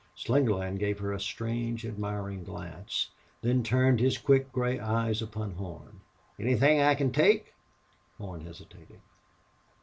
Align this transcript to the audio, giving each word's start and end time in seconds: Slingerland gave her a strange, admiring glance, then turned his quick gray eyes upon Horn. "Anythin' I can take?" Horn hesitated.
Slingerland 0.17 0.79
gave 0.79 0.97
her 0.97 1.13
a 1.13 1.19
strange, 1.19 1.85
admiring 1.85 2.43
glance, 2.43 3.11
then 3.43 3.61
turned 3.61 3.99
his 3.99 4.17
quick 4.17 4.51
gray 4.51 4.79
eyes 4.79 5.21
upon 5.21 5.51
Horn. 5.51 6.01
"Anythin' 6.39 6.79
I 6.79 6.95
can 6.95 7.11
take?" 7.11 7.53
Horn 8.17 8.41
hesitated. 8.41 8.99